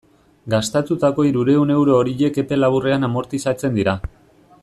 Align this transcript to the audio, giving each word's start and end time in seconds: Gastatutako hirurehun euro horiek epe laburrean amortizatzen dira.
Gastatutako 0.53 1.25
hirurehun 1.27 1.73
euro 1.75 1.99
horiek 1.99 2.41
epe 2.45 2.59
laburrean 2.63 3.09
amortizatzen 3.11 3.81
dira. 3.81 3.97